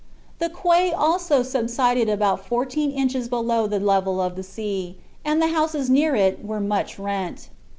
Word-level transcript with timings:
The 0.39 0.49
quay 0.49 0.91
also 0.91 1.43
subsided 1.43 2.09
about 2.09 2.43
fourteen 2.43 2.89
inches 2.89 3.29
below 3.29 3.67
the 3.67 3.79
level 3.79 4.19
of 4.19 4.35
the 4.35 4.41
sea, 4.41 4.97
and 5.23 5.39
the 5.39 5.49
houses 5.49 5.91
near 5.91 6.15
it 6.15 6.43
were 6.43 6.59
much 6.59 6.97
rent. 6.97 7.49